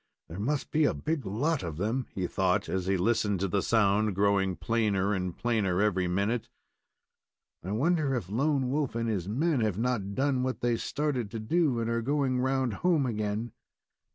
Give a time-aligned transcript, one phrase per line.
[0.29, 3.61] "There must be a big lot of them," he thought, as he listened to the
[3.61, 6.49] sound growing plainer and plainer every minute.
[7.63, 11.39] "I wonder if Lone Wolf and his men have not done what they started to
[11.39, 13.51] do and are going round home again?"